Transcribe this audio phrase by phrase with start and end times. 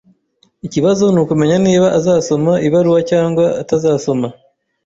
[0.67, 4.27] Ikibazo nukumenya niba azasoma ibaruwa cyangwa atazasoma